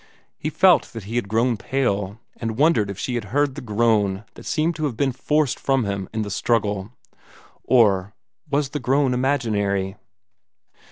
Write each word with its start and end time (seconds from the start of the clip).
He 0.39 0.49
felt 0.49 0.85
that 0.93 1.03
he 1.03 1.15
had 1.15 1.27
grown 1.29 1.57
pale, 1.57 2.19
and 2.37 2.57
wondered 2.57 2.89
if 2.89 2.97
she 2.97 3.13
had 3.13 3.25
heard 3.25 3.53
the 3.53 3.61
groan 3.61 4.23
that 4.33 4.47
seemed 4.47 4.75
to 4.77 4.85
have 4.85 4.97
been 4.97 5.11
forced 5.11 5.59
from 5.59 5.83
him 5.85 6.09
in 6.11 6.23
the 6.23 6.31
struggle. 6.31 6.91
Or 7.65 8.15
was 8.49 8.69
the 8.69 8.79
groan 8.79 9.13
imaginary? 9.13 9.97